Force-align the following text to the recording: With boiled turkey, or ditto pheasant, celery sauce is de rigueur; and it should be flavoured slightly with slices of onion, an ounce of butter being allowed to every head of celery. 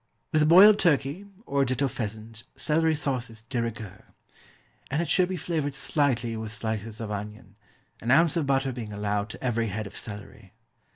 With 0.31 0.49
boiled 0.49 0.79
turkey, 0.79 1.27
or 1.45 1.63
ditto 1.63 1.87
pheasant, 1.87 2.45
celery 2.55 2.95
sauce 2.95 3.29
is 3.29 3.43
de 3.43 3.61
rigueur; 3.61 4.05
and 4.89 4.99
it 4.99 5.07
should 5.07 5.29
be 5.29 5.37
flavoured 5.37 5.75
slightly 5.75 6.35
with 6.35 6.51
slices 6.51 6.99
of 6.99 7.11
onion, 7.11 7.55
an 8.01 8.09
ounce 8.09 8.35
of 8.35 8.47
butter 8.47 8.71
being 8.71 8.91
allowed 8.93 9.29
to 9.29 9.43
every 9.43 9.67
head 9.67 9.85
of 9.85 9.95
celery. 9.95 10.53